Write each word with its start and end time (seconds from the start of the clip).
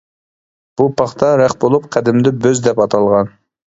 بۇ 0.81 0.87
پاختا 1.03 1.31
رەخت 1.43 1.61
بولۇپ 1.67 1.89
قەدىمدە 1.97 2.37
«بۆز» 2.43 2.67
دەپ 2.71 2.87
ئاتالغان. 2.87 3.37